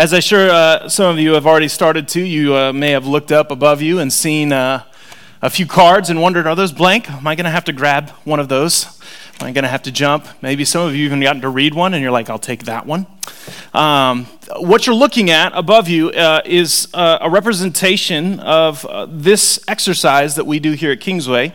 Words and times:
As 0.00 0.14
I 0.14 0.20
sure 0.20 0.48
uh, 0.48 0.88
some 0.88 1.10
of 1.12 1.18
you 1.18 1.34
have 1.34 1.46
already 1.46 1.68
started 1.68 2.08
to, 2.08 2.22
you 2.22 2.56
uh, 2.56 2.72
may 2.72 2.92
have 2.92 3.06
looked 3.06 3.30
up 3.30 3.50
above 3.50 3.82
you 3.82 3.98
and 3.98 4.10
seen 4.10 4.50
uh, 4.50 4.82
a 5.42 5.50
few 5.50 5.66
cards 5.66 6.08
and 6.08 6.22
wondered, 6.22 6.46
are 6.46 6.56
those 6.56 6.72
blank? 6.72 7.10
Am 7.10 7.26
I 7.26 7.34
going 7.34 7.44
to 7.44 7.50
have 7.50 7.66
to 7.66 7.74
grab 7.74 8.08
one 8.24 8.40
of 8.40 8.48
those? 8.48 8.86
Am 9.38 9.48
I 9.48 9.52
going 9.52 9.64
to 9.64 9.68
have 9.68 9.82
to 9.82 9.92
jump? 9.92 10.26
Maybe 10.40 10.64
some 10.64 10.88
of 10.88 10.96
you 10.96 11.04
even 11.04 11.20
gotten 11.20 11.42
to 11.42 11.50
read 11.50 11.74
one 11.74 11.92
and 11.92 12.02
you're 12.02 12.12
like, 12.12 12.30
I'll 12.30 12.38
take 12.38 12.64
that 12.64 12.86
one. 12.86 13.06
Um, 13.74 14.24
what 14.56 14.86
you're 14.86 14.96
looking 14.96 15.28
at 15.28 15.52
above 15.54 15.90
you 15.90 16.08
uh, 16.08 16.40
is 16.46 16.88
uh, 16.94 17.18
a 17.20 17.28
representation 17.28 18.40
of 18.40 18.86
uh, 18.86 19.06
this 19.06 19.62
exercise 19.68 20.34
that 20.36 20.46
we 20.46 20.60
do 20.60 20.72
here 20.72 20.92
at 20.92 21.00
Kingsway. 21.00 21.54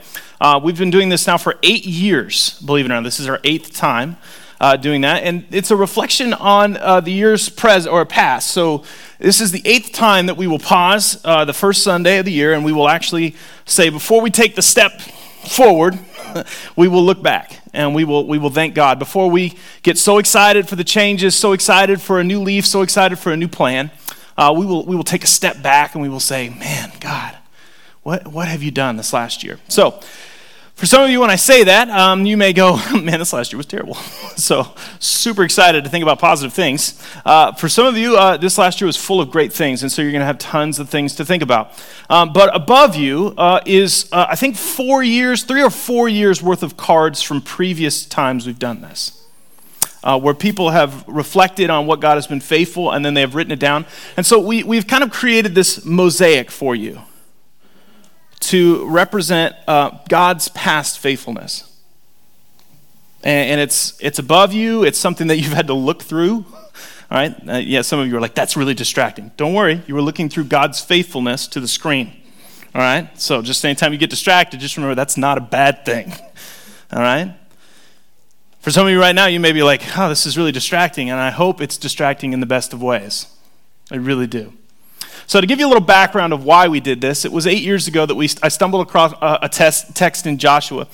we've 0.62 0.78
been 0.78 0.92
doing 0.92 1.10
this 1.10 1.26
now 1.26 1.40
for 1.40 1.56
eight 1.64 1.88
years, 1.88 2.62
believe 2.62 2.86
it 2.86 2.92
or 2.92 2.94
not. 2.94 3.04
This 3.06 3.20
is 3.20 3.28
our 3.28 3.40
eighth 3.44 3.74
time 3.74 4.18
uh, 4.60 4.78
doing 4.78 5.02
that. 5.02 5.24
And 5.24 5.46
it's 5.52 5.72
a 5.72 5.76
reflection 5.76 6.34
on 6.34 6.78
uh, 6.78 7.02
the 7.02 7.12
years 7.12 7.50
pres- 7.50 7.88
or 7.88 8.06
past. 8.06 8.52
So 8.52 8.84
this 9.20 9.42
is 9.42 9.52
the 9.52 9.62
eighth 9.66 9.92
time 9.92 10.28
that 10.28 10.38
we 10.38 10.48
will 10.48 10.60
pause 10.60 11.20
uh, 11.26 11.46
the 11.46 11.54
first 11.54 11.84
Sunday 11.84 12.20
of 12.20 12.26
the 12.26 12.32
year, 12.32 12.54
and 12.54 12.64
we 12.64 12.72
will 12.72 12.90
actually 12.90 13.36
say, 13.66 13.90
before 13.90 14.22
we 14.22 14.30
take 14.30 14.56
the 14.56 14.62
step 14.62 15.02
forward, 15.02 15.98
we 16.76 16.88
will 16.88 17.04
look 17.04 17.22
back 17.22 17.62
and 17.74 17.94
we 17.94 18.04
will, 18.04 18.26
we 18.28 18.38
will 18.38 18.50
thank 18.50 18.74
God. 18.74 19.00
Before 19.00 19.30
we 19.30 19.58
get 19.84 19.98
so 19.98 20.18
excited 20.18 20.68
for 20.68 20.76
the 20.76 20.84
changes, 20.84 21.36
so 21.36 21.52
excited 21.52 22.02
for 22.02 22.20
a 22.20 22.24
new 22.24 22.40
leaf, 22.40 22.66
so 22.66 22.82
excited 22.82 23.20
for 23.20 23.32
a 23.32 23.38
new 23.38 23.48
plan, 23.48 23.92
uh, 24.38 24.54
we, 24.56 24.66
will, 24.66 24.86
we 24.86 24.96
will 24.96 25.04
take 25.04 25.24
a 25.24 25.28
step 25.28 25.62
back 25.62 25.94
and 25.94 26.02
we 26.02 26.10
will 26.10 26.20
say, 26.20 26.50
man, 26.50 26.92
God, 27.00 27.38
what, 28.04 28.28
what 28.28 28.48
have 28.48 28.64
you 28.64 28.72
done 28.72 28.98
this 28.98 29.14
last 29.14 29.44
year? 29.44 29.60
So, 29.68 30.00
for 30.76 30.86
some 30.86 31.02
of 31.02 31.10
you, 31.10 31.22
when 31.22 31.30
I 31.30 31.38
say 31.38 31.64
that, 31.64 31.90
um, 31.90 32.26
you 32.26 32.36
may 32.36 32.52
go, 32.52 32.76
man, 32.94 33.20
this 33.20 33.32
last 33.32 33.54
year 33.54 33.58
was 33.58 33.66
terrible. 33.66 33.96
so, 34.36 34.74
super 35.00 35.44
excited 35.44 35.86
to 35.86 35.90
think 35.90 36.04
about 36.04 36.20
positive 36.20 36.54
things. 36.54 37.02
Uh, 37.24 37.54
for 37.54 37.70
some 37.70 37.86
of 37.86 37.98
you, 37.98 38.18
uh, 38.18 38.36
this 38.36 38.58
last 38.58 38.82
year 38.82 38.86
was 38.86 38.98
full 38.98 39.22
of 39.22 39.32
great 39.32 39.54
things, 39.54 39.84
and 39.84 39.92
so 39.92 40.02
you're 40.02 40.12
going 40.12 40.20
to 40.20 40.26
have 40.26 40.38
tons 40.38 40.78
of 40.78 40.90
things 40.90 41.16
to 41.16 41.24
think 41.24 41.42
about. 41.42 41.72
Um, 42.10 42.34
but 42.34 42.54
above 42.54 42.98
you 42.98 43.34
uh, 43.38 43.62
is, 43.66 44.10
uh, 44.12 44.28
I 44.30 44.36
think, 44.36 44.58
four 44.58 45.02
years, 45.02 45.44
three 45.44 45.64
or 45.64 45.70
four 45.70 46.10
years 46.10 46.44
worth 46.44 46.62
of 46.62 46.76
cards 46.76 47.22
from 47.22 47.42
previous 47.42 48.06
times 48.06 48.46
we've 48.46 48.60
done 48.60 48.82
this. 48.82 49.24
Uh, 50.04 50.20
where 50.20 50.36
people 50.36 50.70
have 50.70 51.04
reflected 51.08 51.72
on 51.72 51.88
what 51.88 52.00
God 52.00 52.14
has 52.14 52.28
been 52.28 52.42
faithful 52.42 52.92
and 52.92 53.04
then 53.04 53.16
they 53.16 53.22
have 53.22 53.34
written 53.34 53.52
it 53.52 53.60
down. 53.60 53.88
And 54.16 54.24
so 54.24 54.40
we, 54.40 54.62
we've 54.62 54.86
kind 54.86 55.04
of 55.04 55.10
created 55.10 55.56
this 55.56 55.84
mosaic 55.84 56.52
for 56.52 56.76
you 56.76 57.02
to 58.46 58.88
represent 58.88 59.56
uh, 59.68 59.98
God's 60.08 60.50
past 60.50 61.00
faithfulness. 61.00 61.72
And, 63.24 63.52
and, 63.52 63.62
it's, 63.62 63.98
it's 64.02 64.20
above 64.20 64.54
you, 64.54 64.84
it's 64.84 65.00
something 65.00 65.28
that 65.28 65.38
you've 65.40 65.54
had 65.54 65.68
to 65.68 65.74
look 65.74 66.04
through. 66.04 66.46
All 67.12 67.18
right? 67.18 67.36
Uh, 67.48 67.58
yeah, 67.58 67.82
some 67.82 68.00
of 68.00 68.08
you 68.08 68.18
are 68.18 68.22
like, 68.22 68.36
that's 68.36 68.56
really 68.56 68.74
distracting. 68.74 69.32
Don't 69.38 69.54
worry, 69.54 69.82
you 69.88 69.96
were 69.96 70.02
looking 70.02 70.30
through 70.30 70.46
God's 70.46 70.80
faithfulness 70.80 71.48
to 71.48 71.60
the 71.60 71.68
screen. 71.68 72.22
All 72.74 72.82
right? 72.82 73.10
So 73.20 73.42
just 73.42 73.64
anytime 73.66 73.94
you 73.94 73.98
get 73.98 74.10
distracted, 74.10 74.60
just 74.60 74.78
remember 74.78 74.96
that's 74.96 75.18
not 75.18 75.38
a 75.38 75.42
bad 75.42 75.86
thing. 75.86 76.14
All 76.94 77.00
right? 77.00 77.36
For 78.60 78.72
some 78.72 78.88
of 78.88 78.92
you 78.92 79.00
right 79.00 79.14
now, 79.14 79.28
you 79.28 79.40
may 79.40 79.52
be 79.52 79.64
like, 79.64 79.82
oh, 79.98 80.10
this 80.10 80.26
is 80.26 80.38
really 80.38 80.52
distracting, 80.52 81.10
and 81.10 81.20
I 81.20 81.30
hope 81.30 81.62
it's 81.62 81.78
distracting 81.78 82.34
in 82.34 82.40
the 82.40 82.48
best 82.48 82.74
of 82.74 82.82
ways. 82.82 83.28
I 83.92 83.96
really 83.96 84.26
do. 84.26 84.54
So, 85.28 85.42
to 85.42 85.48
give 85.48 85.60
you 85.60 85.66
a 85.66 85.70
little 85.70 85.84
background 85.84 86.34
of 86.34 86.46
why 86.46 86.68
we 86.68 86.80
did 86.80 87.02
this, 87.02 87.26
it 87.26 87.32
was 87.32 87.48
eight 87.48 87.64
years 87.64 87.88
ago 87.88 88.06
that 88.06 88.16
we, 88.16 88.30
I 88.44 88.50
stumbled 88.50 88.86
across 88.86 89.14
a, 89.14 89.40
a 89.44 89.50
test, 89.50 89.96
text 89.96 90.28
in 90.28 90.38
Joshua. 90.38 90.88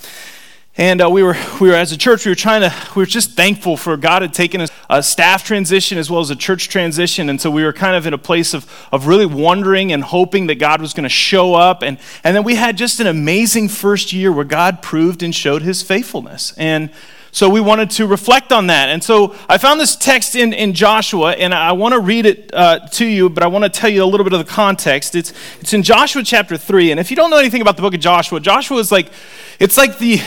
And 0.78 1.02
uh, 1.02 1.10
we, 1.10 1.22
were, 1.22 1.36
we 1.60 1.68
were, 1.68 1.74
as 1.74 1.92
a 1.92 1.98
church, 1.98 2.24
we 2.24 2.30
were 2.30 2.36
trying 2.36 2.62
to, 2.62 2.74
we 2.96 3.02
were 3.02 3.06
just 3.06 3.32
thankful 3.32 3.76
for 3.76 3.94
God 3.98 4.22
had 4.22 4.32
taken 4.32 4.62
a, 4.62 4.68
a 4.88 5.02
staff 5.02 5.44
transition 5.44 5.98
as 5.98 6.10
well 6.10 6.22
as 6.22 6.30
a 6.30 6.36
church 6.36 6.70
transition. 6.70 7.28
And 7.28 7.38
so 7.38 7.50
we 7.50 7.62
were 7.62 7.74
kind 7.74 7.94
of 7.94 8.06
in 8.06 8.14
a 8.14 8.18
place 8.18 8.54
of, 8.54 8.88
of 8.90 9.06
really 9.06 9.26
wondering 9.26 9.92
and 9.92 10.02
hoping 10.02 10.46
that 10.46 10.54
God 10.54 10.80
was 10.80 10.94
going 10.94 11.04
to 11.04 11.10
show 11.10 11.54
up. 11.54 11.82
And, 11.82 11.98
and 12.24 12.34
then 12.34 12.42
we 12.42 12.54
had 12.54 12.78
just 12.78 13.00
an 13.00 13.06
amazing 13.06 13.68
first 13.68 14.14
year 14.14 14.32
where 14.32 14.46
God 14.46 14.80
proved 14.80 15.22
and 15.22 15.34
showed 15.34 15.60
his 15.60 15.82
faithfulness. 15.82 16.54
And 16.56 16.88
so 17.34 17.48
we 17.48 17.62
wanted 17.62 17.90
to 17.92 18.06
reflect 18.06 18.52
on 18.52 18.66
that. 18.66 18.90
And 18.90 19.02
so 19.02 19.34
I 19.48 19.56
found 19.56 19.80
this 19.80 19.96
text 19.96 20.36
in, 20.36 20.52
in 20.52 20.74
Joshua, 20.74 21.32
and 21.32 21.54
I 21.54 21.72
want 21.72 21.94
to 21.94 21.98
read 21.98 22.26
it 22.26 22.50
uh, 22.52 22.80
to 22.88 23.06
you, 23.06 23.30
but 23.30 23.42
I 23.42 23.46
want 23.46 23.64
to 23.64 23.70
tell 23.70 23.88
you 23.88 24.04
a 24.04 24.06
little 24.06 24.22
bit 24.22 24.34
of 24.34 24.38
the 24.38 24.52
context. 24.52 25.14
It's, 25.14 25.32
it's 25.58 25.72
in 25.72 25.82
Joshua 25.82 26.22
chapter 26.22 26.58
3. 26.58 26.90
And 26.90 27.00
if 27.00 27.10
you 27.10 27.16
don't 27.16 27.30
know 27.30 27.38
anything 27.38 27.62
about 27.62 27.76
the 27.76 27.82
book 27.82 27.94
of 27.94 28.00
Joshua, 28.00 28.38
Joshua 28.38 28.76
is 28.78 28.92
like, 28.92 29.10
it's 29.58 29.78
like 29.78 29.96
the, 29.96 30.20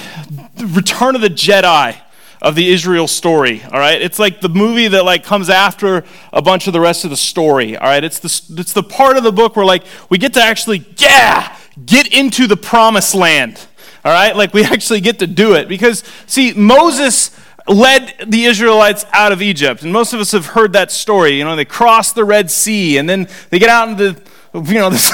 the 0.55 0.65
return 0.65 1.13
of 1.13 1.21
the 1.21 1.29
Jedi 1.29 1.95
of 2.41 2.55
the 2.55 2.71
Israel 2.71 3.07
story, 3.07 3.61
all 3.63 3.79
right? 3.79 4.01
It's 4.01 4.17
like 4.17 4.41
the 4.41 4.49
movie 4.49 4.87
that 4.87 5.05
like 5.05 5.23
comes 5.23 5.47
after 5.47 6.03
a 6.33 6.41
bunch 6.41 6.65
of 6.65 6.73
the 6.73 6.79
rest 6.79 7.03
of 7.03 7.11
the 7.11 7.17
story, 7.17 7.77
all 7.77 7.87
right? 7.87 8.03
It's 8.03 8.17
the, 8.17 8.59
it's 8.59 8.73
the 8.73 8.83
part 8.83 9.15
of 9.15 9.23
the 9.23 9.31
book 9.31 9.55
where 9.55 9.65
like 9.65 9.83
we 10.09 10.17
get 10.17 10.33
to 10.33 10.41
actually, 10.41 10.83
yeah, 10.97 11.55
get 11.85 12.11
into 12.11 12.47
the 12.47 12.57
promised 12.57 13.13
land 13.13 13.67
all 14.05 14.11
right? 14.11 14.35
Like 14.35 14.53
we 14.53 14.63
actually 14.63 15.01
get 15.01 15.19
to 15.19 15.27
do 15.27 15.55
it. 15.55 15.67
Because, 15.67 16.03
see, 16.27 16.53
Moses 16.53 17.37
led 17.67 18.13
the 18.27 18.45
Israelites 18.45 19.05
out 19.11 19.31
of 19.31 19.41
Egypt. 19.41 19.81
And 19.81 19.91
most 19.91 20.13
of 20.13 20.19
us 20.19 20.31
have 20.31 20.45
heard 20.47 20.73
that 20.73 20.91
story. 20.91 21.31
You 21.31 21.43
know, 21.43 21.55
they 21.55 21.65
cross 21.65 22.13
the 22.13 22.23
Red 22.23 22.51
Sea 22.51 22.97
and 22.97 23.09
then 23.09 23.27
they 23.49 23.59
get 23.59 23.69
out 23.69 23.89
into 23.89 24.21
you 24.53 24.75
know, 24.75 24.89
this 24.91 25.11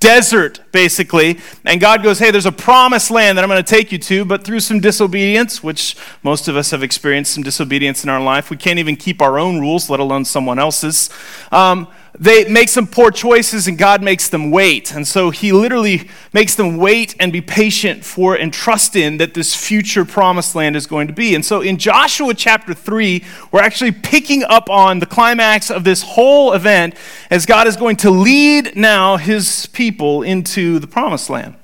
desert, 0.00 0.60
basically. 0.72 1.38
And 1.64 1.80
God 1.80 2.02
goes, 2.02 2.18
Hey, 2.18 2.30
there's 2.30 2.46
a 2.46 2.52
promised 2.52 3.10
land 3.10 3.38
that 3.38 3.44
I'm 3.44 3.48
going 3.48 3.62
to 3.62 3.70
take 3.70 3.92
you 3.92 3.98
to, 3.98 4.24
but 4.24 4.44
through 4.44 4.60
some 4.60 4.80
disobedience, 4.80 5.62
which 5.62 5.96
most 6.22 6.48
of 6.48 6.56
us 6.56 6.70
have 6.72 6.82
experienced 6.82 7.32
some 7.32 7.42
disobedience 7.42 8.04
in 8.04 8.10
our 8.10 8.20
life, 8.20 8.50
we 8.50 8.56
can't 8.56 8.78
even 8.78 8.96
keep 8.96 9.22
our 9.22 9.38
own 9.38 9.60
rules, 9.60 9.88
let 9.88 10.00
alone 10.00 10.24
someone 10.24 10.58
else's. 10.58 11.08
Um, 11.50 11.88
they 12.18 12.44
make 12.44 12.68
some 12.68 12.86
poor 12.86 13.10
choices 13.10 13.66
and 13.66 13.78
God 13.78 14.02
makes 14.02 14.28
them 14.28 14.50
wait. 14.50 14.94
And 14.94 15.08
so 15.08 15.30
he 15.30 15.50
literally 15.50 16.10
makes 16.34 16.54
them 16.54 16.76
wait 16.76 17.16
and 17.18 17.32
be 17.32 17.40
patient 17.40 18.04
for 18.04 18.34
and 18.34 18.52
trust 18.52 18.96
in 18.96 19.16
that 19.16 19.32
this 19.32 19.54
future 19.54 20.04
promised 20.04 20.54
land 20.54 20.76
is 20.76 20.86
going 20.86 21.06
to 21.06 21.14
be. 21.14 21.34
And 21.34 21.44
so 21.44 21.62
in 21.62 21.78
Joshua 21.78 22.34
chapter 22.34 22.74
3, 22.74 23.24
we're 23.50 23.62
actually 23.62 23.92
picking 23.92 24.44
up 24.44 24.68
on 24.68 24.98
the 24.98 25.06
climax 25.06 25.70
of 25.70 25.84
this 25.84 26.02
whole 26.02 26.52
event 26.52 26.94
as 27.30 27.46
God 27.46 27.66
is 27.66 27.76
going 27.76 27.96
to 27.96 28.10
lead 28.10 28.76
now 28.76 29.16
his 29.16 29.66
people 29.66 30.22
into 30.22 30.78
the 30.78 30.86
promised 30.86 31.30
land. 31.30 31.54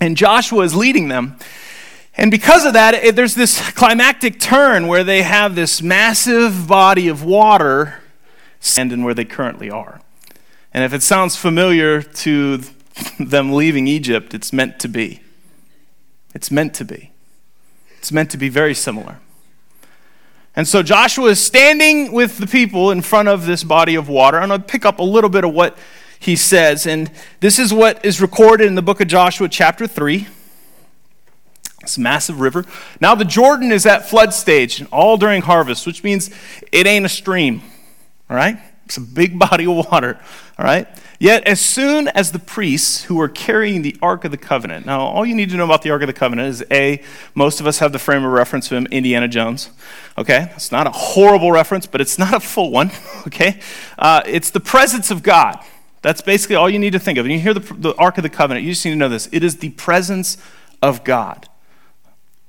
And 0.00 0.16
Joshua 0.16 0.64
is 0.64 0.74
leading 0.74 1.08
them. 1.08 1.36
And 2.16 2.30
because 2.30 2.64
of 2.64 2.72
that, 2.72 3.14
there's 3.14 3.34
this 3.34 3.60
climactic 3.72 4.40
turn 4.40 4.86
where 4.86 5.04
they 5.04 5.22
have 5.22 5.54
this 5.54 5.82
massive 5.82 6.66
body 6.66 7.08
of 7.08 7.22
water 7.22 8.00
stand 8.60 8.92
in 8.92 9.04
where 9.04 9.14
they 9.14 9.24
currently 9.24 9.70
are. 9.70 10.00
And 10.72 10.84
if 10.84 10.92
it 10.92 11.02
sounds 11.02 11.36
familiar 11.36 12.02
to 12.02 12.60
them 13.20 13.52
leaving 13.52 13.86
Egypt, 13.86 14.34
it's 14.34 14.52
meant 14.52 14.78
to 14.80 14.88
be. 14.88 15.22
It's 16.34 16.50
meant 16.50 16.74
to 16.74 16.84
be. 16.84 17.12
It's 17.98 18.12
meant 18.12 18.30
to 18.30 18.36
be 18.36 18.48
very 18.48 18.74
similar. 18.74 19.18
And 20.54 20.66
so 20.66 20.82
Joshua 20.82 21.30
is 21.30 21.40
standing 21.40 22.12
with 22.12 22.38
the 22.38 22.46
people 22.46 22.90
in 22.90 23.02
front 23.02 23.28
of 23.28 23.46
this 23.46 23.62
body 23.62 23.94
of 23.94 24.08
water. 24.08 24.40
I'm 24.40 24.48
going 24.48 24.60
to 24.60 24.66
pick 24.66 24.84
up 24.84 24.98
a 24.98 25.04
little 25.04 25.30
bit 25.30 25.44
of 25.44 25.54
what 25.54 25.78
he 26.18 26.36
says. 26.36 26.86
And 26.86 27.10
this 27.40 27.58
is 27.58 27.72
what 27.72 28.04
is 28.04 28.20
recorded 28.20 28.66
in 28.66 28.74
the 28.74 28.82
book 28.82 29.00
of 29.00 29.08
Joshua, 29.08 29.48
chapter 29.48 29.86
3. 29.86 30.26
It's 31.82 31.96
a 31.96 32.00
massive 32.00 32.40
river. 32.40 32.64
Now 33.00 33.14
the 33.14 33.24
Jordan 33.24 33.70
is 33.70 33.86
at 33.86 34.08
flood 34.08 34.34
stage, 34.34 34.84
all 34.90 35.16
during 35.16 35.42
harvest, 35.42 35.86
which 35.86 36.02
means 36.02 36.30
it 36.72 36.86
ain't 36.86 37.06
a 37.06 37.08
stream. 37.08 37.62
All 38.30 38.36
right? 38.36 38.58
It's 38.84 38.96
a 38.96 39.02
big 39.02 39.38
body 39.50 39.66
of 39.66 39.90
water. 39.90 40.18
All 40.58 40.64
right? 40.64 40.88
Yet, 41.20 41.44
as 41.48 41.60
soon 41.60 42.06
as 42.08 42.30
the 42.30 42.38
priests 42.38 43.04
who 43.04 43.16
were 43.16 43.28
carrying 43.28 43.82
the 43.82 43.96
Ark 44.00 44.24
of 44.24 44.30
the 44.30 44.36
Covenant, 44.36 44.86
now 44.86 45.00
all 45.00 45.26
you 45.26 45.34
need 45.34 45.50
to 45.50 45.56
know 45.56 45.64
about 45.64 45.82
the 45.82 45.90
Ark 45.90 46.02
of 46.02 46.06
the 46.06 46.12
Covenant 46.12 46.48
is 46.48 46.64
A, 46.70 47.02
most 47.34 47.58
of 47.58 47.66
us 47.66 47.80
have 47.80 47.92
the 47.92 47.98
frame 47.98 48.24
of 48.24 48.30
reference 48.30 48.70
of 48.70 48.86
Indiana 48.86 49.26
Jones. 49.26 49.70
Okay? 50.16 50.50
It's 50.54 50.70
not 50.70 50.86
a 50.86 50.90
horrible 50.90 51.50
reference, 51.50 51.86
but 51.86 52.00
it's 52.00 52.18
not 52.20 52.34
a 52.34 52.40
full 52.40 52.70
one. 52.70 52.90
Okay? 53.26 53.60
Uh, 53.98 54.22
it's 54.26 54.50
the 54.50 54.60
presence 54.60 55.10
of 55.10 55.22
God. 55.22 55.62
That's 56.00 56.22
basically 56.22 56.56
all 56.56 56.70
you 56.70 56.78
need 56.78 56.92
to 56.92 56.98
think 56.98 57.18
of. 57.18 57.24
When 57.24 57.32
you 57.32 57.40
hear 57.40 57.52
the, 57.52 57.60
the 57.74 57.94
Ark 57.96 58.16
of 58.16 58.22
the 58.22 58.30
Covenant, 58.30 58.64
you 58.64 58.72
just 58.72 58.84
need 58.84 58.92
to 58.92 58.96
know 58.96 59.08
this 59.08 59.28
it 59.32 59.42
is 59.42 59.58
the 59.58 59.70
presence 59.70 60.38
of 60.80 61.04
God. 61.04 61.47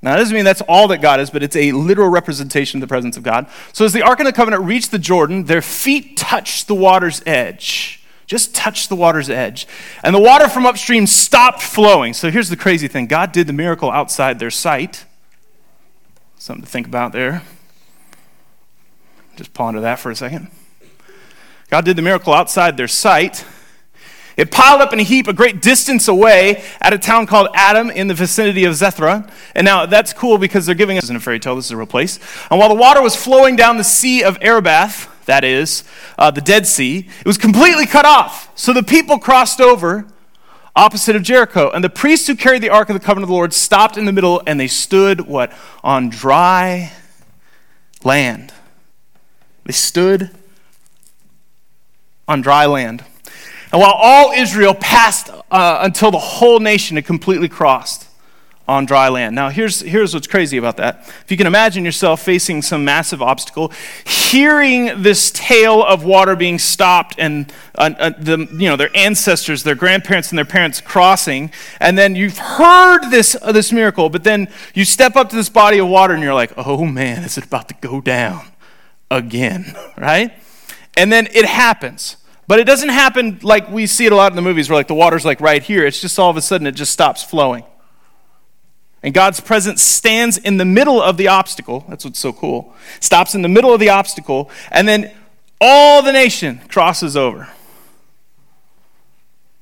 Now, 0.01 0.11
that 0.11 0.17
doesn't 0.17 0.33
mean 0.33 0.45
that's 0.45 0.61
all 0.61 0.87
that 0.89 1.01
God 1.01 1.19
is, 1.19 1.29
but 1.29 1.43
it's 1.43 1.57
a 1.57 1.73
literal 1.73 2.07
representation 2.07 2.77
of 2.77 2.81
the 2.81 2.87
presence 2.87 3.17
of 3.17 3.23
God. 3.23 3.47
So, 3.73 3.83
as 3.83 3.91
the 3.91 4.01
Ark 4.01 4.19
of 4.19 4.25
the 4.25 4.31
Covenant 4.31 4.63
reached 4.63 4.91
the 4.91 4.99
Jordan, 4.99 5.43
their 5.43 5.61
feet 5.61 6.15
touched 6.15 6.67
the 6.67 6.75
water's 6.75 7.21
edge. 7.25 8.01
Just 8.25 8.55
touched 8.55 8.87
the 8.87 8.95
water's 8.95 9.29
edge. 9.29 9.67
And 10.01 10.15
the 10.15 10.21
water 10.21 10.47
from 10.47 10.65
upstream 10.65 11.05
stopped 11.05 11.61
flowing. 11.61 12.13
So, 12.13 12.31
here's 12.31 12.49
the 12.49 12.55
crazy 12.55 12.87
thing 12.87 13.07
God 13.07 13.33
did 13.33 13.47
the 13.47 13.53
miracle 13.53 13.91
outside 13.91 14.39
their 14.39 14.51
sight. 14.51 15.05
Something 16.37 16.63
to 16.63 16.69
think 16.69 16.87
about 16.87 17.11
there. 17.11 17.41
Just 19.35 19.53
ponder 19.53 19.81
that 19.81 19.99
for 19.99 20.11
a 20.11 20.15
second. 20.15 20.49
God 21.69 21.83
did 21.83 21.97
the 21.97 22.01
miracle 22.01 22.33
outside 22.33 22.77
their 22.77 22.87
sight. 22.87 23.45
It 24.39 24.51
piled 24.51 24.79
up 24.79 24.93
in 24.93 25.01
a 25.01 25.03
heap 25.03 25.27
a 25.27 25.33
great 25.33 25.61
distance 25.61 26.07
away 26.07 26.63
at 26.79 26.93
a 26.93 26.97
town 26.97 27.27
called 27.27 27.49
Adam 27.53 27.89
in 27.89 28.07
the 28.07 28.13
vicinity 28.13 28.63
of 28.63 28.73
Zethra. 28.73 29.29
And 29.53 29.65
now 29.65 29.85
that's 29.85 30.13
cool 30.13 30.37
because 30.37 30.65
they're 30.65 30.75
giving 30.75 30.97
us 30.97 31.09
in 31.09 31.17
a 31.17 31.19
fairy 31.19 31.41
tale, 31.41 31.57
this 31.57 31.65
is 31.65 31.71
a 31.71 31.77
real 31.77 31.85
place. 31.85 32.19
And 32.49 32.57
while 32.57 32.69
the 32.69 32.75
water 32.75 33.01
was 33.01 33.17
flowing 33.17 33.57
down 33.57 33.75
the 33.75 33.83
sea 33.83 34.23
of 34.23 34.37
Arabah, 34.41 34.91
that 35.25 35.43
is, 35.43 35.83
uh, 36.17 36.31
the 36.31 36.39
Dead 36.39 36.65
Sea, 36.65 37.09
it 37.19 37.25
was 37.25 37.37
completely 37.37 37.85
cut 37.85 38.05
off. 38.05 38.49
So 38.55 38.71
the 38.71 38.81
people 38.81 39.19
crossed 39.19 39.59
over 39.59 40.07
opposite 40.73 41.17
of 41.17 41.21
Jericho. 41.23 41.69
And 41.69 41.83
the 41.83 41.89
priests 41.89 42.27
who 42.27 42.35
carried 42.37 42.63
the 42.63 42.69
Ark 42.69 42.89
of 42.89 42.93
the 42.93 43.05
Covenant 43.05 43.23
of 43.23 43.27
the 43.27 43.35
Lord 43.35 43.51
stopped 43.51 43.97
in 43.97 44.05
the 44.05 44.13
middle 44.13 44.41
and 44.47 44.57
they 44.57 44.69
stood, 44.69 45.27
what? 45.27 45.51
On 45.83 46.07
dry 46.07 46.93
land. 48.05 48.53
They 49.65 49.73
stood 49.73 50.31
on 52.25 52.39
dry 52.39 52.65
land. 52.65 53.03
And 53.71 53.81
while 53.81 53.93
all 53.93 54.31
Israel 54.31 54.73
passed 54.73 55.29
uh, 55.51 55.79
until 55.81 56.11
the 56.11 56.19
whole 56.19 56.59
nation 56.59 56.97
had 56.97 57.05
completely 57.05 57.47
crossed 57.47 58.09
on 58.69 58.85
dry 58.85 59.09
land. 59.09 59.33
Now, 59.33 59.49
here's, 59.49 59.79
here's 59.79 60.13
what's 60.13 60.27
crazy 60.27 60.55
about 60.57 60.77
that. 60.77 60.99
If 61.23 61.31
you 61.31 61.37
can 61.37 61.47
imagine 61.47 61.83
yourself 61.83 62.21
facing 62.21 62.61
some 62.61 62.85
massive 62.85 63.19
obstacle, 63.19 63.71
hearing 64.05 65.01
this 65.01 65.31
tale 65.31 65.83
of 65.83 66.03
water 66.03 66.35
being 66.35 66.59
stopped 66.59 67.15
and 67.17 67.51
uh, 67.75 67.89
uh, 67.97 68.11
the, 68.11 68.37
you 68.51 68.69
know, 68.69 68.75
their 68.75 68.95
ancestors, 68.95 69.63
their 69.63 69.73
grandparents, 69.73 70.29
and 70.29 70.37
their 70.37 70.45
parents 70.45 70.81
crossing, 70.81 71.51
and 71.79 71.97
then 71.97 72.15
you've 72.15 72.37
heard 72.37 73.09
this, 73.09 73.35
uh, 73.41 73.51
this 73.51 73.71
miracle, 73.71 74.07
but 74.07 74.23
then 74.23 74.47
you 74.75 74.85
step 74.85 75.15
up 75.15 75.29
to 75.29 75.35
this 75.35 75.49
body 75.49 75.79
of 75.79 75.87
water 75.87 76.13
and 76.13 76.21
you're 76.21 76.35
like, 76.35 76.53
oh 76.55 76.85
man, 76.85 77.23
is 77.23 77.39
it 77.39 77.45
about 77.45 77.69
to 77.69 77.75
go 77.81 77.99
down 77.99 78.49
again, 79.09 79.75
right? 79.97 80.31
And 80.95 81.11
then 81.11 81.27
it 81.33 81.45
happens. 81.45 82.17
But 82.49 82.59
it 82.59 82.63
doesn't 82.63 82.89
happen 82.89 83.37
like 83.43 83.69
we 83.69 83.85
see 83.85 84.07
it 84.07 84.11
a 84.11 84.15
lot 84.15 84.31
in 84.31 84.35
the 84.35 84.41
movies 84.41 84.71
where 84.71 84.75
like 84.75 84.87
the 84.87 84.95
water's 84.95 85.23
like 85.23 85.39
right 85.39 85.61
here. 85.61 85.85
It's 85.85 86.01
just 86.01 86.17
all 86.17 86.31
of 86.31 86.35
a 86.35 86.41
sudden 86.41 86.65
it 86.65 86.71
just 86.71 86.91
stops 86.91 87.23
flowing. 87.23 87.63
And 89.03 89.13
God's 89.13 89.39
presence 89.39 89.83
stands 89.83 90.35
in 90.39 90.57
the 90.57 90.65
middle 90.65 90.99
of 90.99 91.17
the 91.17 91.27
obstacle. 91.27 91.85
That's 91.87 92.03
what's 92.03 92.17
so 92.17 92.33
cool. 92.33 92.73
Stops 93.01 93.35
in 93.35 93.43
the 93.43 93.47
middle 93.47 93.71
of 93.71 93.79
the 93.79 93.89
obstacle, 93.89 94.49
and 94.71 94.87
then 94.87 95.11
all 95.61 96.01
the 96.01 96.11
nation 96.11 96.59
crosses 96.69 97.15
over. 97.15 97.49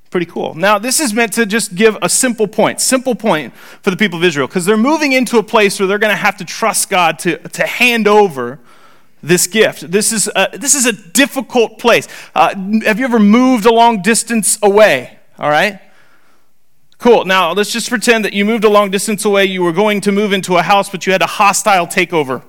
Pretty 0.09 0.25
cool. 0.25 0.53
Now, 0.53 0.79
this 0.79 1.01
is 1.01 1.13
meant 1.13 1.33
to 1.33 1.45
just 1.45 1.75
give 1.75 1.97
a 2.01 2.07
simple 2.07 2.47
point, 2.47 2.79
simple 2.79 3.15
point 3.15 3.53
for 3.53 3.91
the 3.91 3.97
people 3.97 4.17
of 4.17 4.23
Israel, 4.23 4.47
because 4.47 4.63
they're 4.63 4.77
moving 4.77 5.11
into 5.11 5.37
a 5.39 5.43
place 5.43 5.77
where 5.77 5.87
they're 5.87 5.99
going 5.99 6.13
to 6.13 6.15
have 6.15 6.37
to 6.37 6.45
trust 6.45 6.89
God 6.89 7.19
to, 7.19 7.37
to 7.49 7.67
hand 7.67 8.07
over 8.07 8.59
this 9.21 9.47
gift. 9.47 9.91
This 9.91 10.11
is 10.11 10.29
a, 10.35 10.49
this 10.53 10.75
is 10.75 10.85
a 10.85 10.93
difficult 10.93 11.79
place. 11.79 12.07
Uh, 12.35 12.49
have 12.85 12.99
you 12.99 13.05
ever 13.05 13.19
moved 13.19 13.65
a 13.65 13.73
long 13.73 14.01
distance 14.01 14.57
away? 14.61 15.17
All 15.39 15.49
right? 15.49 15.79
Cool. 16.97 17.25
Now, 17.25 17.51
let's 17.51 17.71
just 17.71 17.89
pretend 17.89 18.25
that 18.25 18.33
you 18.33 18.43
moved 18.43 18.63
a 18.63 18.69
long 18.69 18.89
distance 18.89 19.23
away. 19.25 19.45
You 19.45 19.61
were 19.63 19.71
going 19.71 20.01
to 20.01 20.11
move 20.11 20.33
into 20.33 20.57
a 20.57 20.63
house, 20.63 20.89
but 20.89 21.05
you 21.05 21.11
had 21.11 21.21
a 21.21 21.27
hostile 21.27 21.85
takeover. 21.85 22.43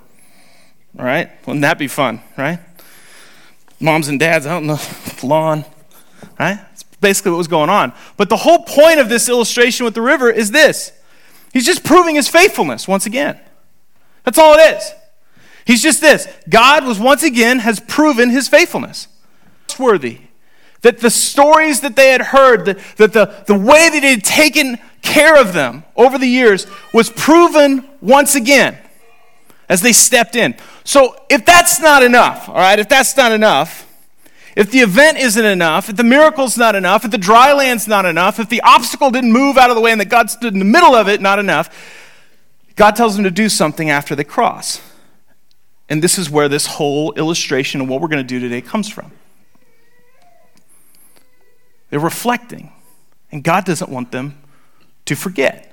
All 0.98 1.04
right? 1.04 1.30
Wouldn't 1.46 1.62
that 1.62 1.78
be 1.78 1.88
fun, 1.88 2.20
right? 2.36 2.58
Moms 3.80 4.08
and 4.08 4.18
dads 4.18 4.46
out 4.46 4.58
on 4.58 4.66
the 4.66 5.20
lawn, 5.22 5.64
right? 6.40 6.56
That's 6.56 6.82
basically 6.82 7.32
what 7.32 7.38
was 7.38 7.48
going 7.48 7.70
on. 7.70 7.92
But 8.16 8.28
the 8.28 8.38
whole 8.38 8.60
point 8.60 9.00
of 9.00 9.08
this 9.08 9.28
illustration 9.28 9.84
with 9.84 9.94
the 9.94 10.02
river 10.02 10.30
is 10.30 10.50
this 10.50 10.92
He's 11.52 11.64
just 11.64 11.82
proving 11.82 12.14
his 12.14 12.28
faithfulness 12.28 12.86
once 12.86 13.06
again. 13.06 13.40
That's 14.24 14.38
all 14.38 14.54
it 14.54 14.76
is. 14.76 14.92
He's 15.68 15.82
just 15.82 16.00
this 16.00 16.26
God 16.48 16.84
was 16.86 16.98
once 16.98 17.22
again 17.22 17.60
has 17.60 17.78
proven 17.78 18.30
his 18.30 18.48
faithfulness. 18.48 19.06
Trustworthy 19.78 20.18
that 20.82 20.98
the 20.98 21.10
stories 21.10 21.80
that 21.80 21.96
they 21.96 22.10
had 22.10 22.20
heard, 22.20 22.64
that, 22.64 22.78
that 22.96 23.12
the, 23.12 23.44
the 23.46 23.58
way 23.58 23.88
that 23.88 24.02
he 24.02 24.10
had 24.10 24.24
taken 24.24 24.78
care 25.02 25.40
of 25.40 25.52
them 25.52 25.84
over 25.96 26.18
the 26.18 26.26
years 26.26 26.66
was 26.94 27.10
proven 27.10 27.88
once 28.00 28.34
again 28.34 28.78
as 29.68 29.80
they 29.80 29.92
stepped 29.92 30.36
in. 30.36 30.56
So 30.84 31.16
if 31.28 31.44
that's 31.44 31.80
not 31.80 32.02
enough, 32.02 32.48
all 32.48 32.54
right, 32.54 32.78
if 32.78 32.88
that's 32.88 33.16
not 33.16 33.32
enough, 33.32 33.84
if 34.56 34.70
the 34.70 34.78
event 34.78 35.18
isn't 35.18 35.44
enough, 35.44 35.88
if 35.88 35.96
the 35.96 36.04
miracle's 36.04 36.56
not 36.56 36.74
enough, 36.74 37.04
if 37.04 37.10
the 37.10 37.18
dry 37.18 37.52
land's 37.52 37.86
not 37.86 38.04
enough, 38.04 38.40
if 38.40 38.48
the 38.48 38.60
obstacle 38.62 39.10
didn't 39.10 39.32
move 39.32 39.58
out 39.58 39.70
of 39.70 39.76
the 39.76 39.82
way 39.82 39.92
and 39.92 40.00
that 40.00 40.08
God 40.08 40.30
stood 40.30 40.52
in 40.52 40.58
the 40.58 40.64
middle 40.64 40.94
of 40.94 41.08
it, 41.08 41.20
not 41.20 41.38
enough, 41.38 41.68
God 42.74 42.96
tells 42.96 43.16
them 43.16 43.24
to 43.24 43.30
do 43.30 43.48
something 43.48 43.90
after 43.90 44.14
they 44.14 44.24
cross. 44.24 44.80
And 45.88 46.02
this 46.02 46.18
is 46.18 46.28
where 46.28 46.48
this 46.48 46.66
whole 46.66 47.12
illustration 47.14 47.80
of 47.80 47.88
what 47.88 48.00
we're 48.00 48.08
going 48.08 48.22
to 48.22 48.28
do 48.28 48.40
today 48.40 48.60
comes 48.60 48.88
from. 48.88 49.10
They're 51.90 52.00
reflecting, 52.00 52.72
and 53.32 53.42
God 53.42 53.64
doesn't 53.64 53.90
want 53.90 54.12
them 54.12 54.38
to 55.06 55.16
forget. 55.16 55.64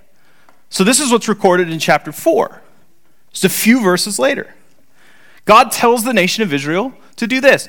So, 0.70 0.84
this 0.84 1.00
is 1.00 1.12
what's 1.12 1.28
recorded 1.28 1.70
in 1.70 1.80
chapter 1.80 2.12
4, 2.12 2.62
just 3.32 3.44
a 3.44 3.50
few 3.50 3.82
verses 3.82 4.18
later. 4.18 4.54
God 5.44 5.72
tells 5.72 6.04
the 6.04 6.14
nation 6.14 6.44
of 6.44 6.54
Israel 6.54 6.94
to 7.18 7.28
do 7.28 7.42
this 7.42 7.68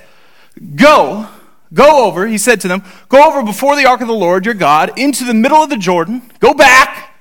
Go, 0.74 1.28
go 1.72 2.06
over, 2.06 2.26
he 2.26 2.38
said 2.38 2.60
to 2.62 2.68
them, 2.68 2.82
go 3.08 3.28
over 3.28 3.42
before 3.42 3.76
the 3.76 3.86
ark 3.86 4.00
of 4.00 4.08
the 4.08 4.14
Lord 4.14 4.44
your 4.44 4.54
God 4.54 4.98
into 4.98 5.24
the 5.24 5.34
middle 5.34 5.58
of 5.58 5.70
the 5.70 5.76
Jordan, 5.76 6.22
go 6.40 6.54
back, 6.54 7.14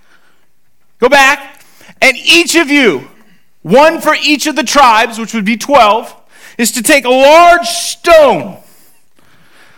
go 0.99 1.09
back, 1.09 1.65
and 2.01 2.15
each 2.17 2.55
of 2.55 2.69
you, 2.69 3.09
one 3.65 3.99
for 3.99 4.13
each 4.13 4.45
of 4.45 4.55
the 4.55 4.63
tribes, 4.63 5.17
which 5.17 5.33
would 5.33 5.43
be 5.43 5.57
12, 5.57 6.15
is 6.59 6.71
to 6.73 6.83
take 6.83 7.03
a 7.03 7.09
large 7.09 7.65
stone, 7.65 8.59